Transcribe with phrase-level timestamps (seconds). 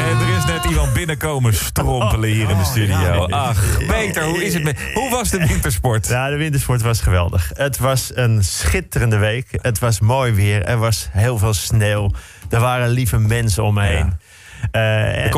[0.00, 3.26] En er is net iemand binnenkomen strompelen hier in de studio.
[3.26, 4.90] Ach, Peter, hoe is het met...
[4.94, 6.08] Hoe was de wintersport?
[6.08, 7.50] Ja, de wintersport was geweldig.
[7.54, 9.46] Het was een schitterende week.
[9.50, 10.64] Het was mooi weer.
[10.64, 12.10] Er was heel veel sneeuw.
[12.50, 14.12] Er waren lieve mensen om me heen.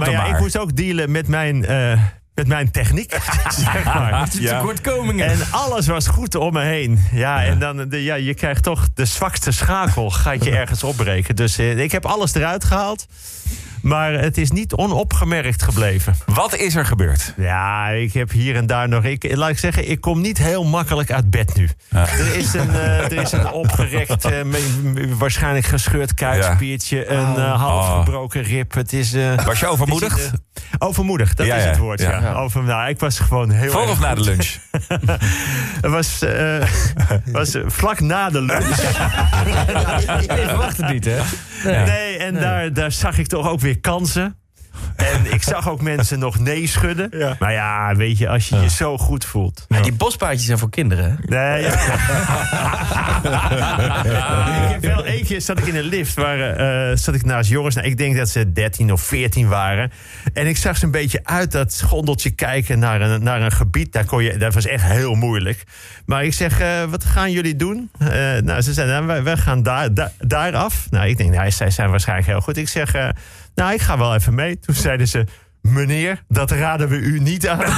[0.00, 1.66] Maar ik moest ook dealen met mijn,
[2.36, 3.18] met mijn techniek.
[3.48, 4.28] zeg maar.
[4.30, 4.58] Ja.
[4.58, 5.26] Tekortkomingen.
[5.26, 7.04] En alles was goed om me heen.
[7.12, 11.36] Ja, en dan, de, ja, je krijgt toch de zwakste schakel, gaat je ergens opbreken.
[11.36, 13.06] Dus eh, ik heb alles eruit gehaald.
[13.86, 16.14] Maar het is niet onopgemerkt gebleven.
[16.26, 17.32] Wat is er gebeurd?
[17.36, 19.04] Ja, ik heb hier en daar nog.
[19.04, 21.68] Ik, laat ik zeggen, ik kom niet heel makkelijk uit bed nu.
[21.90, 24.40] Er, is een, eh, er is een opgerekt, eh,
[25.18, 27.98] waarschijnlijk gescheurd kuitspiertje, een eh, half Oh.
[27.98, 28.74] gebroken rib.
[28.74, 30.18] Het is, eh, Was je overmoedigd?
[30.18, 30.32] is, eh,
[30.78, 32.00] overmoedig, dat Ja, is het woord.
[32.00, 32.20] Ja.
[32.20, 32.32] ja.
[32.32, 33.70] Over, nou, ik was gewoon heel.
[33.70, 34.48] Voor of na de lunch?
[35.82, 36.66] Het was, eh,
[37.32, 38.78] was eh, vlak na de lunch.
[40.26, 41.18] Ik verwacht het niet, hè?
[41.66, 44.36] Nee, en Daar, daar zag ik toch ook weer kansen.
[44.96, 47.36] En ik zag ook mensen nog nee schudden.
[47.38, 49.64] Maar ja, weet je, als je je zo goed voelt.
[49.68, 51.18] Ja, die bospaardjes zijn voor kinderen?
[51.26, 51.72] Nee, ja.
[54.64, 57.50] ik heb wel één keer zat ik in een lift waar eh, zat ik naast
[57.50, 57.74] jongens.
[57.74, 59.92] Nou, ik denk dat ze 13 of 14 waren.
[60.32, 63.92] En ik zag ze een beetje uit dat gondeltje kijken naar een, naar een gebied.
[63.92, 65.64] Daar kon je, dat was echt heel moeilijk.
[66.06, 67.90] Maar ik zeg, eh, wat gaan jullie doen?
[67.98, 68.08] Eh,
[68.42, 70.86] nou, ze zeiden, nou, wij, wij gaan daar, daar, daar af.
[70.90, 72.56] Nou, ik denk, nou, zij zijn waarschijnlijk heel goed.
[72.56, 73.08] Ik zeg, eh,
[73.56, 74.58] nou, ik ga wel even mee.
[74.58, 75.24] Toen zeiden ze.
[75.62, 77.58] Meneer, dat raden we u niet aan.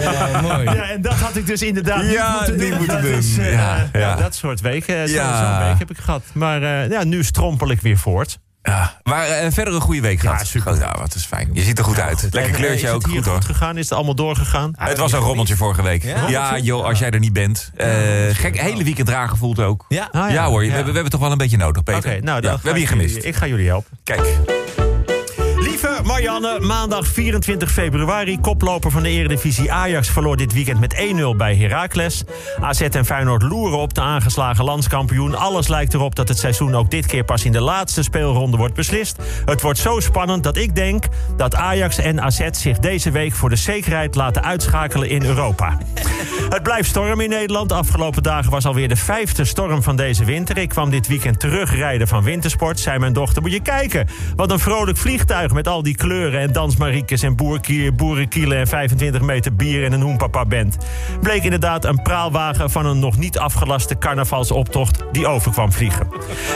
[0.00, 0.64] Ja, mooi.
[0.64, 3.10] Ja, en dat had ik dus inderdaad Ja, niet moeten niet doen.
[3.10, 3.52] moeten
[3.92, 5.08] eh, Ja, dat soort weken.
[5.08, 6.22] Zo'n week heb ik gehad.
[6.32, 8.38] Maar eh, ja, nu strompel ik weer voort.
[8.62, 9.00] Ja.
[9.02, 10.46] Maar eh, verder een goede week gehad.
[10.46, 10.72] super.
[10.72, 11.50] Goed, nou, wat is fijn.
[11.52, 12.22] Je ziet er goed uit.
[12.22, 13.02] Lekker eh, kleurtje is ook.
[13.02, 13.76] het Goed goed gegaan?
[13.76, 14.72] Is het allemaal doorgegaan?
[14.76, 16.02] Het was een rommeltje vorige week.
[16.28, 17.70] Ja, joh, als jij er niet bent.
[17.76, 17.88] Eh,
[18.32, 19.84] gek, hele weekend raar gevoeld ook.
[19.88, 20.08] Ja.
[20.12, 22.22] Ah, Ja, hoor, we, hebben, we hebben toch wel een beetje nodig, Oké, Peter.
[22.22, 23.24] nou, Ja, dan we hebben je gemist.
[23.24, 23.98] Ik ga jullie helpen.
[24.04, 24.59] Kijk.
[26.60, 28.40] Maandag 24 februari.
[28.40, 32.24] Koploper van de Eredivisie Ajax verloor dit weekend met 1-0 bij Heracles.
[32.60, 35.34] AZ en Feyenoord loeren op de aangeslagen landskampioen.
[35.34, 38.74] Alles lijkt erop dat het seizoen ook dit keer pas in de laatste speelronde wordt
[38.74, 39.16] beslist.
[39.44, 41.04] Het wordt zo spannend dat ik denk
[41.36, 45.78] dat Ajax en AZ zich deze week voor de zekerheid laten uitschakelen in Europa.
[46.48, 47.72] Het blijft storm in Nederland.
[47.72, 50.58] Afgelopen dagen was alweer de vijfde storm van deze winter.
[50.58, 52.80] Ik kwam dit weekend terugrijden van wintersport.
[52.80, 54.06] Zei mijn dochter, moet je kijken.
[54.36, 56.08] Wat een vrolijk vliegtuig met al die kleuren...
[56.10, 60.76] en dansmariekes en boerkier, boerenkielen en 25 meter bier en een hoenpapa band.
[61.20, 65.04] Bleek inderdaad een praalwagen van een nog niet afgelaste carnavalsoptocht...
[65.12, 66.08] die over kwam vliegen.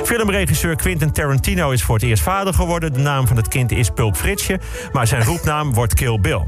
[0.04, 2.92] Filmregisseur Quentin Tarantino is voor het eerst vader geworden.
[2.92, 4.60] De naam van het kind is Pulp Fritsje,
[4.92, 6.42] maar zijn roepnaam wordt Kill Bill.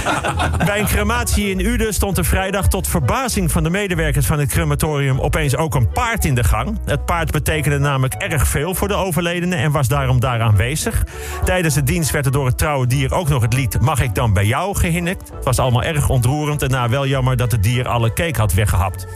[0.66, 4.48] Bij een crematie in Uden stond er vrijdag tot verbazing van de medewerkers van het
[4.48, 6.78] crematorium opeens ook een paard in de gang.
[6.84, 11.04] Het paard betekende namelijk erg veel voor de overledene en was daarom daar aanwezig.
[11.44, 14.14] Tijdens de dienst werd er door het trouwe dier ook nog het lied Mag ik
[14.14, 15.30] dan bij jou gehinnikt.
[15.34, 18.52] Het was allemaal erg ontroerend en na wel jammer dat het dier alle cake had
[18.52, 19.06] weggehapt.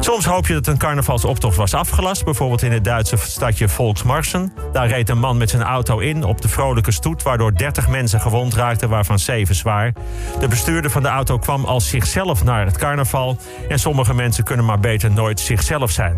[0.00, 2.24] Soms hoop je dat een carnavalsoptocht was afgelast.
[2.24, 4.52] Bijvoorbeeld in het Duitse stadje Volksmarsen.
[4.72, 7.22] Daar reed een man met zijn auto in op de vrolijke stoet...
[7.22, 9.92] waardoor 30 mensen gewond raakten, waarvan 7 zwaar.
[10.40, 13.36] De bestuurder van de auto kwam als zichzelf naar het carnaval...
[13.68, 16.16] en sommige mensen kunnen maar beter nooit zichzelf zijn.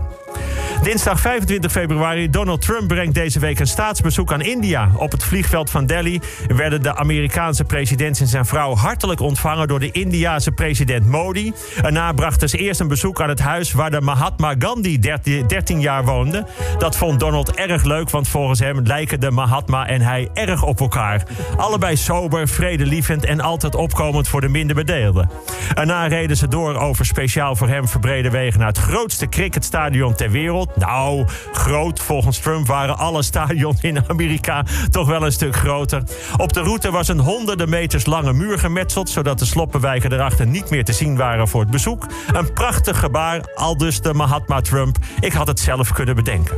[0.82, 2.30] Dinsdag 25 februari.
[2.30, 4.91] Donald Trump brengt deze week een staatsbezoek aan India.
[4.96, 9.80] Op het vliegveld van Delhi werden de Amerikaanse president en zijn vrouw hartelijk ontvangen door
[9.80, 11.52] de Indiase president Modi.
[11.80, 15.80] Daarna brachten ze eerst een bezoek aan het huis waar de Mahatma Gandhi 13 13
[15.80, 16.46] jaar woonde.
[16.78, 20.80] Dat vond Donald erg leuk, want volgens hem lijken de Mahatma en hij erg op
[20.80, 21.22] elkaar.
[21.56, 25.30] Allebei sober, vredelievend en altijd opkomend voor de minder bedeelden.
[25.74, 30.30] Daarna reden ze door over speciaal voor hem verbrede wegen naar het grootste cricketstadion ter
[30.30, 30.69] wereld.
[30.75, 32.00] Nou, groot.
[32.00, 36.03] Volgens Trump waren alle stadions in Amerika toch wel een stuk groter.
[36.36, 40.70] Op de route was een honderden meters lange muur gemetseld, zodat de sloppenwijken erachter niet
[40.70, 42.06] meer te zien waren voor het bezoek.
[42.32, 44.97] Een prachtig gebaar, al dus de Mahatma Trump.
[45.20, 46.56] Ik had het zelf kunnen bedenken.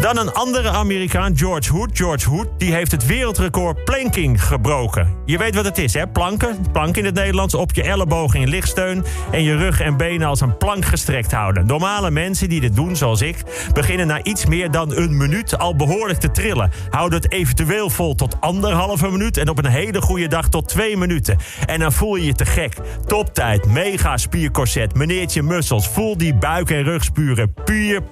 [0.00, 1.90] Dan een andere Amerikaan, George Hood.
[1.92, 5.16] George Hood die heeft het wereldrecord planking gebroken.
[5.24, 6.06] Je weet wat het is, hè?
[6.06, 6.66] Planken.
[6.72, 7.54] Plank in het Nederlands.
[7.54, 9.04] Op je ellebogen in lichtsteun.
[9.30, 11.66] En je rug en benen als een plank gestrekt houden.
[11.66, 13.37] Normale mensen die dit doen, zoals ik,
[13.72, 16.70] beginnen na iets meer dan een minuut al behoorlijk te trillen.
[16.90, 19.36] Houden het eventueel vol tot anderhalve minuut.
[19.36, 21.36] En op een hele goede dag tot twee minuten.
[21.66, 22.76] En dan voel je je te gek.
[23.06, 25.88] Toptijd, mega spiercorset, meneertje mussels.
[25.88, 27.54] Voel die buik- en rugspieren.
[27.64, 28.02] Puur,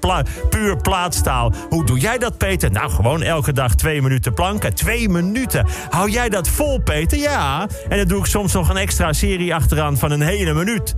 [0.50, 1.52] puur plaatstaal.
[1.68, 2.70] Hoe doe jij dat, Peter?
[2.70, 4.74] Nou, gewoon elke dag twee minuten planken.
[4.74, 5.66] Twee minuten.
[5.90, 7.18] Hou jij dat vol, Peter?
[7.18, 7.68] Ja.
[7.88, 10.94] En dan doe ik soms nog een extra serie achteraan van een hele minuut.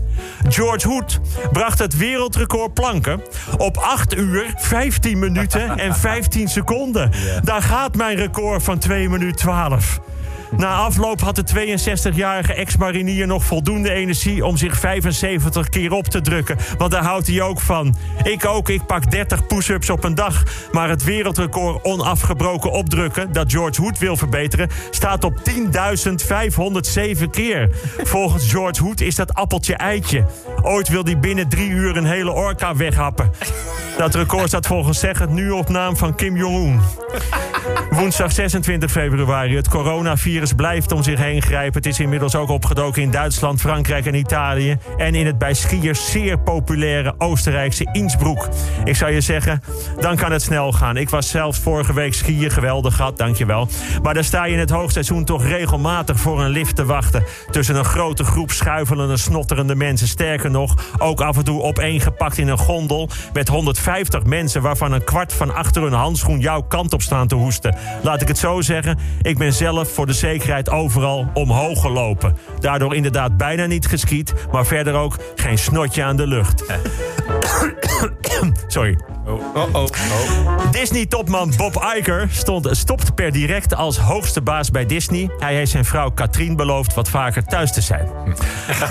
[0.49, 1.21] George Hood
[1.53, 3.23] bracht het wereldrecord planken
[3.57, 4.18] op 8 uur,
[4.57, 7.11] 15 minuten en 15 seconden.
[7.43, 10.01] Daar gaat mijn record van 2 minuten 12.
[10.57, 16.21] Na afloop had de 62-jarige ex-marinier nog voldoende energie om zich 75 keer op te
[16.21, 16.57] drukken.
[16.79, 17.97] Want daar houdt hij ook van.
[18.23, 20.43] Ik ook, ik pak 30 push-ups op een dag.
[20.73, 27.71] Maar het wereldrecord onafgebroken opdrukken, dat George Hood wil verbeteren, staat op 10.507 keer.
[28.03, 30.27] Volgens George Hood is dat appeltje eitje.
[30.63, 33.31] Ooit wil hij binnen drie uur een hele orka weghappen.
[33.97, 36.81] Dat record staat volgens zeggen nu op naam van Kim Jong-un.
[37.91, 39.57] Woensdag 26 februari.
[39.57, 41.75] Het coronavirus blijft om zich heen grijpen.
[41.75, 44.77] Het is inmiddels ook opgedoken in Duitsland, Frankrijk en Italië.
[44.97, 48.49] En in het bij skiers zeer populaire Oostenrijkse Innsbruck.
[48.85, 49.63] Ik zou je zeggen,
[50.01, 50.97] dan kan het snel gaan.
[50.97, 53.69] Ik was zelfs vorige week skiën, geweldig gehad, dankjewel.
[54.03, 57.25] Maar daar sta je in het hoogseizoen toch regelmatig voor een lift te wachten.
[57.51, 60.09] Tussen een grote groep schuivelende, snotterende mensen.
[60.09, 63.09] Sterker nog, ook af en toe opeengepakt in een gondel...
[63.33, 67.35] met 150 mensen waarvan een kwart van achter hun handschoen jouw kant op staan te
[67.35, 67.77] hoesten.
[68.03, 72.37] Laat ik het zo zeggen, ik ben zelf voor de zekerheid overal omhoog gelopen.
[72.61, 76.65] Daardoor inderdaad bijna niet geskiet, maar verder ook geen snotje aan de lucht.
[78.67, 78.99] Sorry.
[80.71, 85.31] Disney-topman Bob Iger stond, stopt per direct als hoogste baas bij Disney.
[85.39, 88.09] Hij heeft zijn vrouw Katrien beloofd wat vaker thuis te zijn.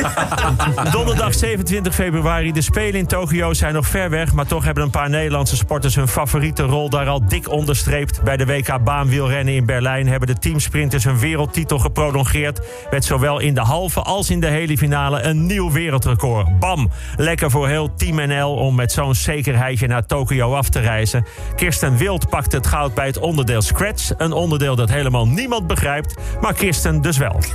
[0.92, 2.52] Donderdag 27 februari.
[2.52, 4.34] De Spelen in Tokio zijn nog ver weg...
[4.34, 6.90] maar toch hebben een paar Nederlandse sporters hun favoriete rol...
[6.90, 8.24] daar al dik onderstreept.
[8.24, 10.08] Bij de WK baanwielrennen in Berlijn...
[10.08, 12.60] hebben de teamsprinters hun wereldtitel geprolongeerd...
[12.92, 16.60] met zowel in de halve als in de hele finale een nieuw wereldrecord.
[16.60, 16.92] Bam!
[17.16, 21.26] Lekker voor heel Team NL om met zo'n zekerheidje naar Tokio af te reizen.
[21.56, 24.12] Kirsten Wild pakte het goud bij het onderdeel Scratch.
[24.18, 27.40] Een onderdeel dat helemaal niemand begrijpt, maar Kirsten dus wel.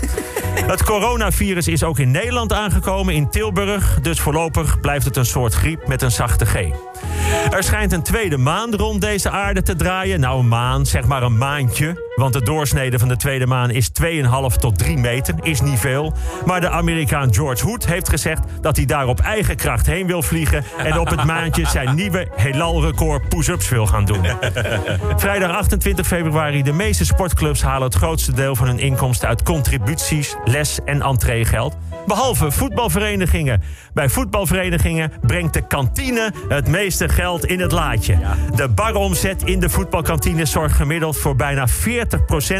[0.72, 4.00] Het coronavirus is ook in Nederland aangekomen, in Tilburg.
[4.00, 6.54] Dus voorlopig blijft het een soort griep met een zachte G.
[7.50, 10.20] Er schijnt een tweede maan rond deze aarde te draaien.
[10.20, 12.10] Nou, een maan, zeg maar een maandje.
[12.14, 15.34] Want de doorsnede van de tweede maan is 2,5 tot 3 meter.
[15.40, 16.12] Is niet veel.
[16.46, 20.22] Maar de Amerikaan George Hood heeft gezegd dat hij daar op eigen kracht heen wil
[20.22, 20.64] vliegen.
[20.78, 24.26] En op het maandje zijn nieuwe heelal-record push-ups wil gaan doen.
[25.16, 26.62] Vrijdag 28 februari.
[26.62, 31.76] De meeste sportclubs halen het grootste deel van hun inkomsten uit contributies, les en entreegeld.
[32.06, 33.62] Behalve voetbalverenigingen.
[33.94, 38.18] Bij voetbalverenigingen brengt de kantine het meeste geld in het laadje.
[38.54, 41.72] De baromzet in de voetbalkantine zorgt gemiddeld voor bijna 40%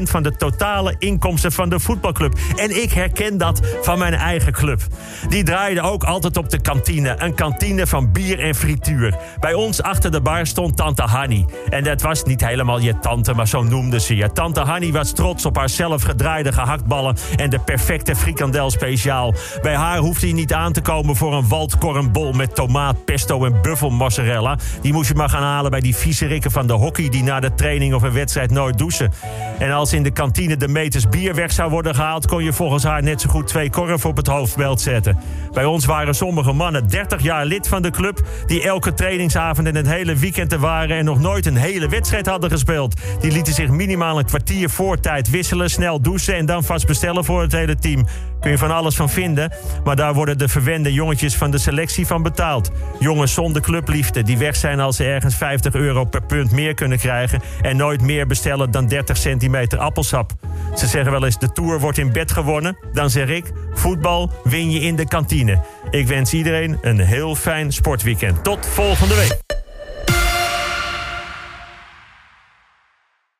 [0.02, 2.38] van de totale inkomsten van de voetbalclub.
[2.56, 4.80] En ik herken dat van mijn eigen club.
[5.28, 7.14] Die draaide ook altijd op de kantine.
[7.18, 9.16] Een kantine van bier en frituur.
[9.40, 11.46] Bij ons achter de bar stond tante Hanny.
[11.68, 14.32] En dat was niet helemaal je tante, maar zo noemde ze je.
[14.32, 19.31] Tante Hanny was trots op haar zelf gedraaide gehaktballen en de perfecte frikandel speciaal.
[19.62, 23.62] Bij haar hoeft hij niet aan te komen voor een waldkornbol met tomaat, pesto en
[23.62, 24.58] buffelmozzarella.
[24.82, 27.40] Die moest je maar gaan halen bij die vieze rikken van de hockey die na
[27.40, 29.12] de training of een wedstrijd nooit douchen.
[29.58, 32.84] En als in de kantine de meters bier weg zou worden gehaald, kon je volgens
[32.84, 35.19] haar net zo goed twee korven op het hoofdbelt zetten.
[35.52, 39.76] Bij ons waren sommige mannen 30 jaar lid van de club die elke trainingsavond en
[39.76, 43.00] het hele weekend er waren en nog nooit een hele wedstrijd hadden gespeeld.
[43.20, 47.25] Die lieten zich minimaal een kwartier voor tijd wisselen, snel douchen en dan vast bestellen
[47.25, 48.06] voor het hele team.
[48.42, 49.52] Kun je van alles van vinden,
[49.84, 52.70] maar daar worden de verwende jongetjes van de selectie van betaald.
[52.98, 56.98] Jongens zonder clubliefde die weg zijn als ze ergens 50 euro per punt meer kunnen
[56.98, 60.32] krijgen en nooit meer bestellen dan 30 centimeter appelsap.
[60.76, 62.76] Ze zeggen wel eens de Tour wordt in bed gewonnen.
[62.93, 65.60] Dan zeg ik, voetbal win je in de kantine.
[65.90, 68.44] Ik wens iedereen een heel fijn sportweekend.
[68.44, 69.61] Tot volgende week.